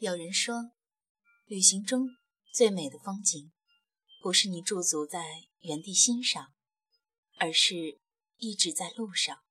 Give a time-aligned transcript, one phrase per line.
[0.00, 0.72] 有人说，
[1.44, 2.08] 旅行中
[2.54, 3.52] 最美的风景，
[4.22, 5.22] 不是你驻足在
[5.58, 6.54] 原地欣赏，
[7.36, 8.00] 而是
[8.38, 9.42] 一直在路上。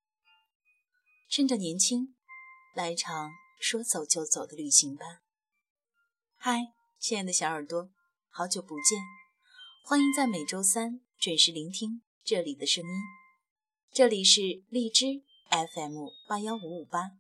[1.29, 2.15] 趁着年轻，
[2.73, 3.29] 来一场
[3.61, 5.21] 说走就走的旅行吧。
[6.35, 7.91] 嗨，亲爱的小耳朵，
[8.29, 8.99] 好久不见，
[9.83, 12.91] 欢迎在每周三准时聆听这里的声音。
[13.91, 17.11] 这里是荔枝 FM 八幺五五八，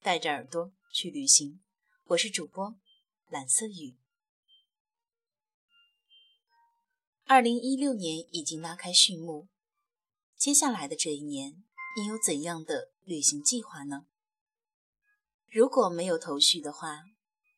[0.00, 1.62] 带着耳朵去旅行。
[2.08, 2.74] 我是主播
[3.28, 3.96] 蓝色雨。
[7.24, 9.48] 二零一六年已经拉开序幕，
[10.36, 11.62] 接下来的这一年，
[11.96, 14.06] 你有怎样的旅行计划呢？
[15.48, 17.04] 如果没有头绪的话，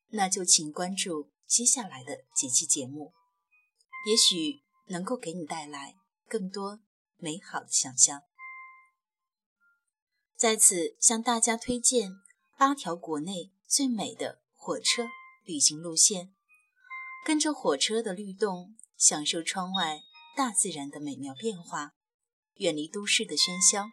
[0.09, 3.15] 那就请关注接下来的几期节目，
[4.07, 5.97] 也许能够给你带来
[6.29, 6.81] 更多
[7.17, 8.23] 美好的想象。
[10.37, 12.13] 在此向大家推荐
[12.59, 14.41] 八条国内最美的。
[14.55, 15.09] 火车
[15.43, 16.33] 旅行路线，
[17.27, 20.01] 跟着火车的律动，享受窗外
[20.37, 21.95] 大自然的美妙变化，
[22.55, 23.91] 远离都市的喧嚣。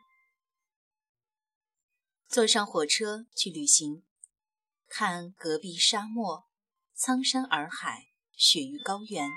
[2.28, 4.06] 坐上火车去旅行，
[4.88, 6.48] 看隔壁沙漠、
[6.94, 9.30] 苍山洱海、雪域高原，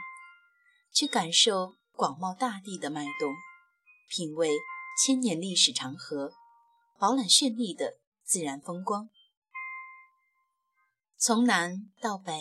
[0.93, 3.35] 去感受广袤大地的脉动，
[4.09, 4.51] 品味
[5.05, 6.35] 千年历史长河，
[6.99, 9.09] 饱览绚丽的自然风光。
[11.17, 12.33] 从南到北，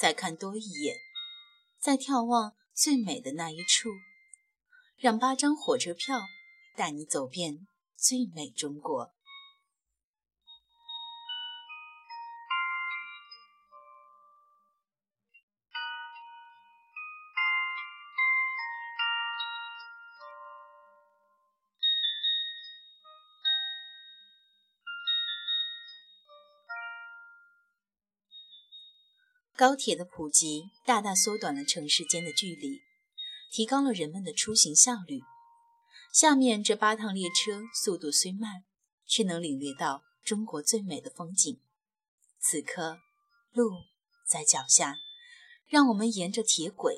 [0.00, 0.96] 再看多一眼，
[1.80, 3.90] 再眺望最美的那一处，
[4.96, 6.20] 让八张火车票
[6.76, 9.12] 带你走遍最美中国。
[29.58, 32.80] 高铁的普及大大缩短了城市间的距离，
[33.50, 35.18] 提高了人们的出行效率。
[36.14, 38.62] 下面这八趟列车速度虽慢，
[39.04, 41.60] 却能领略到中国最美的风景。
[42.38, 43.00] 此刻，
[43.50, 43.72] 路
[44.28, 44.94] 在脚下，
[45.66, 46.96] 让我们沿着铁轨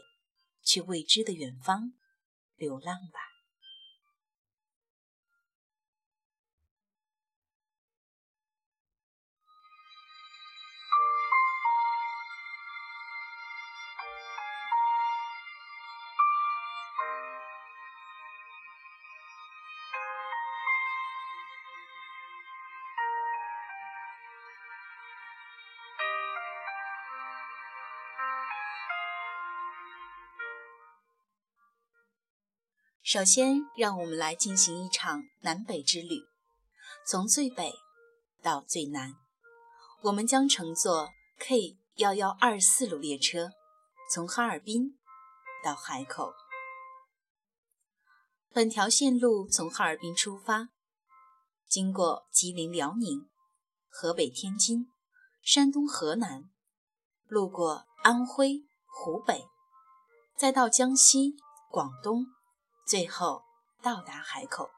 [0.62, 1.94] 去未知的远方
[2.56, 3.29] 流浪吧。
[33.12, 36.22] 首先，让我们来进行一场南北之旅，
[37.04, 37.72] 从最北
[38.41, 39.16] 到最南。
[40.03, 41.10] 我们将乘坐
[41.41, 43.50] K 幺幺二四路列车，
[44.12, 44.97] 从哈尔滨
[45.65, 46.32] 到海口。
[48.53, 50.69] 本条线路从哈尔滨出发，
[51.66, 53.28] 经过吉林辽宁、
[53.88, 54.87] 河北天津、
[55.43, 56.49] 山东河南，
[57.26, 59.49] 路过安徽、湖北，
[60.38, 61.34] 再到江西、
[61.72, 62.25] 广东。
[62.90, 63.44] 最后
[63.80, 64.68] 到达海口。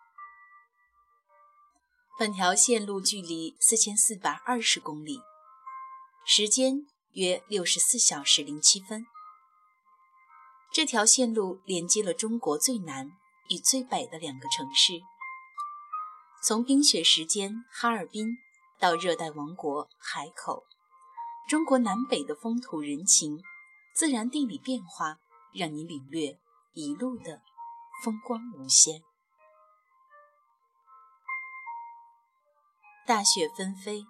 [2.18, 5.22] 本条线路距离四千四百二十公里，
[6.26, 9.06] 时间约六十四小时零七分。
[10.70, 13.12] 这条线路连接了中国最南
[13.48, 15.00] 与最北的两个城市，
[16.42, 18.36] 从冰雪时间哈尔滨
[18.78, 20.66] 到热带王国海口，
[21.48, 23.42] 中国南北的风土人情、
[23.94, 25.16] 自然地理变化，
[25.54, 26.38] 让你领略
[26.74, 27.40] 一路的。
[28.02, 29.04] 风光无限，
[33.06, 34.04] 大雪纷飞，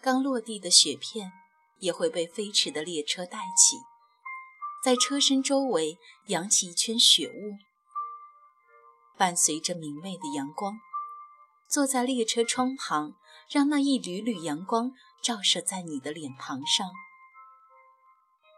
[0.00, 1.30] 刚落地的雪片
[1.78, 3.76] 也会被飞驰的列车带起，
[4.82, 7.58] 在车身周围扬起一圈雪雾。
[9.16, 10.80] 伴随着明媚的阳光，
[11.68, 13.14] 坐在列车窗旁，
[13.48, 14.90] 让那一缕缕阳光
[15.22, 16.90] 照射在你的脸庞上，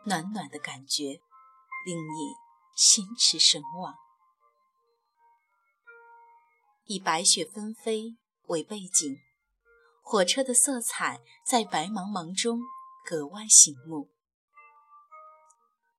[0.05, 1.21] 暖暖的感觉
[1.85, 2.35] 令你
[2.75, 3.95] 心驰神往。
[6.89, 9.19] 以白雪纷飞为背景，
[10.01, 12.63] 火车的色彩在白茫茫中
[13.05, 14.09] 格外醒目。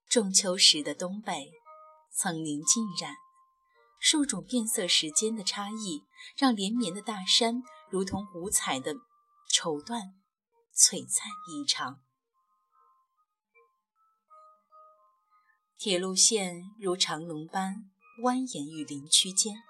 [0.07, 1.51] 仲秋时的东北，
[2.11, 3.13] 层林尽染，
[3.99, 6.05] 数种变色时间的差异，
[6.35, 8.95] 让连绵的大山如同五彩的
[9.47, 10.13] 绸缎，
[10.75, 12.01] 璀璨异常。
[15.77, 17.91] 铁路线如长龙般
[18.23, 19.68] 蜿蜒于林区间。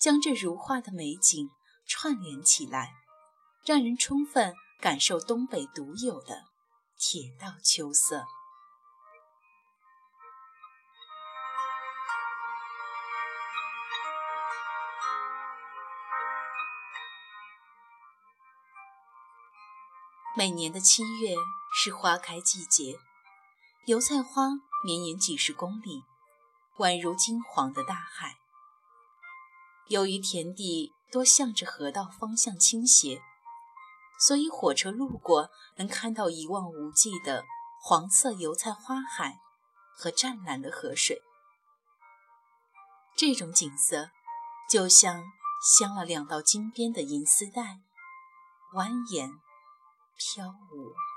[0.00, 1.50] 将这如画的美景
[1.86, 2.94] 串联起来，
[3.66, 6.46] 让人充分感受东北独有的
[6.98, 8.24] 铁道秋色。
[20.34, 21.34] 每年的七月
[21.74, 22.98] 是花开季节，
[23.84, 24.48] 油菜花
[24.82, 26.02] 绵延几十公里，
[26.78, 28.38] 宛如金黄的大海。
[29.90, 33.20] 由于田地多向着河道方向倾斜，
[34.20, 37.44] 所以火车路过能看到一望无际的
[37.82, 39.40] 黄色油菜花海
[39.96, 41.20] 和湛蓝的河水。
[43.16, 44.10] 这种景色
[44.70, 45.24] 就像
[45.60, 47.80] 镶了两道金边的银丝带，
[48.72, 49.40] 蜿蜒
[50.16, 51.09] 飘舞。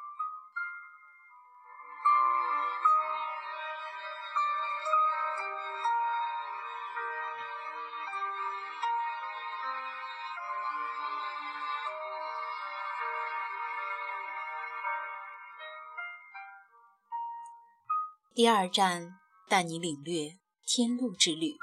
[18.36, 21.56] 第二站带你领略天路之旅，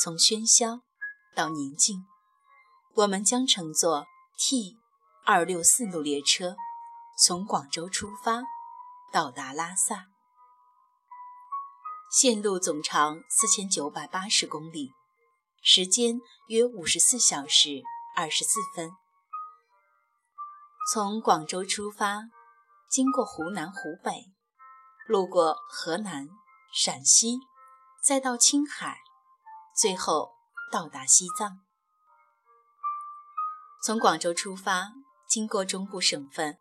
[0.00, 0.82] 从喧嚣
[1.34, 2.06] 到宁静，
[2.94, 4.06] 我们将乘坐
[4.38, 4.76] T
[5.24, 6.54] 二六四路列车，
[7.18, 8.42] 从广州出发，
[9.12, 10.06] 到达拉萨。
[12.12, 14.92] 线路总长四千九百八十公里，
[15.64, 17.82] 时间约五十四小时
[18.14, 18.92] 二十四分。
[20.92, 22.20] 从广州出发，
[22.88, 24.32] 经过湖南、湖北。
[25.12, 26.26] 路过河南、
[26.72, 27.38] 陕西，
[28.02, 28.96] 再到青海，
[29.76, 30.32] 最后
[30.70, 31.60] 到达西藏。
[33.82, 34.94] 从广州出发，
[35.28, 36.58] 经过中部省份，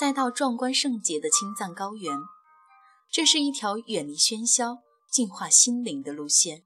[0.00, 2.16] 再到壮观圣洁的青藏高原。
[3.10, 4.78] 这是一条远离喧嚣、
[5.10, 6.64] 净化心灵的路线。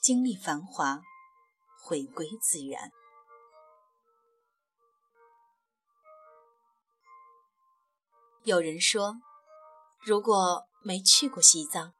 [0.00, 1.02] 经历繁华，
[1.82, 2.90] 回归自然。
[8.44, 9.16] 有人说。
[10.06, 11.92] 如果没去过西藏，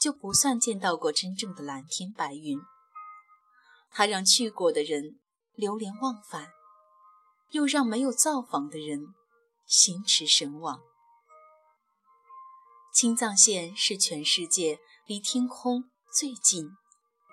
[0.00, 2.58] 就不算见到过真正的蓝天白云。
[3.90, 5.20] 它让去过的人
[5.52, 6.48] 流连忘返，
[7.50, 9.14] 又让没有造访的人
[9.66, 10.80] 心驰神往。
[12.94, 16.70] 青藏线是全世界离天空最近、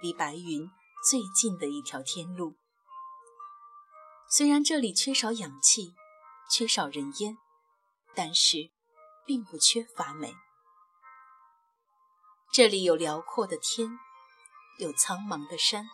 [0.02, 0.70] 离白云
[1.10, 2.58] 最近的一条天路。
[4.30, 5.94] 虽然这里缺少氧气，
[6.52, 7.38] 缺少人烟，
[8.14, 8.74] 但是。
[9.26, 10.36] 并不缺乏美。
[12.52, 13.98] 这里有辽阔的天，
[14.78, 15.90] 有苍茫的山，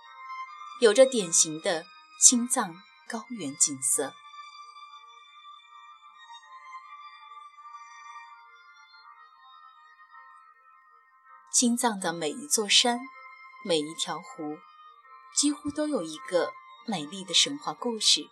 [0.82, 1.86] 有着典型的
[2.22, 2.76] 青藏
[3.08, 4.14] 高原景色。
[11.52, 13.00] 青藏的每一座山，
[13.66, 14.58] 每一条湖，
[15.36, 16.54] 几乎都有一个
[16.86, 18.28] 美丽的神话故事。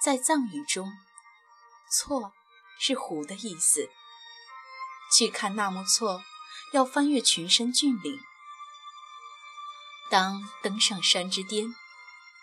[0.00, 0.90] 在藏语中，
[1.90, 2.32] 错。
[2.78, 3.90] 是湖的意思。
[5.14, 6.22] 去看纳木错，
[6.72, 8.18] 要翻越群山峻岭。
[10.10, 11.74] 当登上山之巅，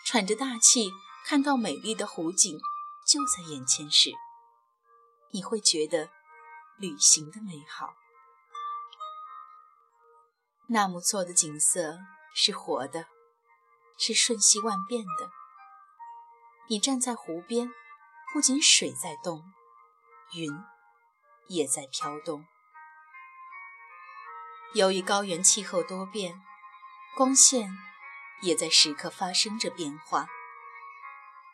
[0.04, 0.92] 喘着大气，
[1.24, 2.60] 看到美丽的湖景
[3.06, 4.12] 就在眼前时，
[5.32, 6.10] 你会觉得
[6.78, 7.94] 旅行的美好。
[10.68, 11.98] 纳木错的景色
[12.32, 13.06] 是活的，
[13.98, 15.30] 是瞬息万变的。
[16.68, 17.72] 你站在湖边，
[18.32, 19.52] 不仅水在动。
[20.34, 20.50] 云
[21.48, 22.44] 也在飘动。
[24.74, 26.40] 由于高原气候多变，
[27.16, 27.70] 光线
[28.42, 30.28] 也在时刻发生着变化，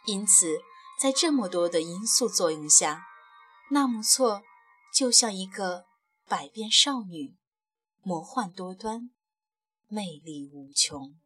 [0.05, 0.61] 因此
[1.01, 3.07] 在这么多的因素作用下，
[3.71, 4.43] 纳木错
[4.95, 5.87] 就像一个
[6.29, 7.37] 百变少女，
[8.03, 9.11] 魔幻多端，
[9.89, 11.19] 魅力无穷。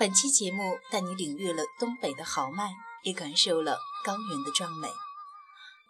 [0.00, 2.70] 本期节目带你领略了东北的豪迈，
[3.02, 4.88] 也感受了高原的壮美。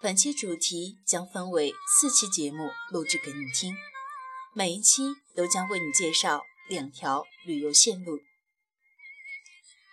[0.00, 3.76] 本期主题将分为四期节目录制给你听，
[4.52, 8.19] 每一期都将为你介绍两条旅游线路。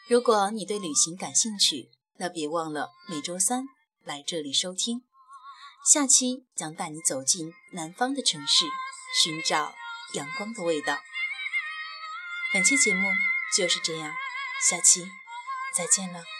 [0.09, 3.65] 如果你对旅行感兴趣，那别忘了每周三
[4.03, 5.03] 来这里收听。
[5.86, 8.65] 下期将带你走进南方的城市，
[9.21, 9.75] 寻找
[10.15, 10.97] 阳光的味道。
[12.51, 13.05] 本期节目。
[13.56, 14.13] 就是这样，
[14.70, 15.12] 下期
[15.75, 16.37] 再见了。